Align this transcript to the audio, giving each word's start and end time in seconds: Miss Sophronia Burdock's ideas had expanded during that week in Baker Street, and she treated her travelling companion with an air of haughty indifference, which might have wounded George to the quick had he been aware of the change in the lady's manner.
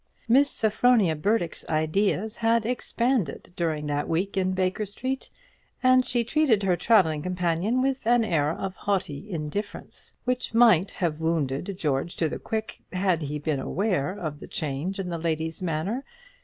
Miss 0.27 0.49
Sophronia 0.49 1.15
Burdock's 1.15 1.63
ideas 1.69 2.37
had 2.37 2.65
expanded 2.65 3.53
during 3.55 3.85
that 3.85 4.07
week 4.09 4.35
in 4.35 4.53
Baker 4.53 4.83
Street, 4.83 5.29
and 5.83 6.03
she 6.03 6.23
treated 6.23 6.63
her 6.63 6.75
travelling 6.75 7.21
companion 7.21 7.83
with 7.83 8.07
an 8.07 8.23
air 8.25 8.49
of 8.49 8.73
haughty 8.75 9.29
indifference, 9.29 10.13
which 10.25 10.55
might 10.55 10.89
have 10.89 11.19
wounded 11.21 11.75
George 11.77 12.15
to 12.15 12.27
the 12.27 12.39
quick 12.39 12.81
had 12.91 13.21
he 13.21 13.37
been 13.37 13.59
aware 13.59 14.11
of 14.11 14.39
the 14.39 14.47
change 14.47 14.99
in 14.99 15.09
the 15.09 15.19
lady's 15.19 15.61
manner. 15.61 16.03